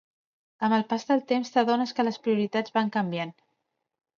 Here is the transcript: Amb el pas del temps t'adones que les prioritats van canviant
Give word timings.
Amb 0.67 0.77
el 0.77 0.85
pas 0.93 1.03
del 1.09 1.21
temps 1.31 1.53
t'adones 1.57 1.93
que 1.99 2.07
les 2.09 2.19
prioritats 2.25 2.77
van 2.79 2.93
canviant 2.97 3.37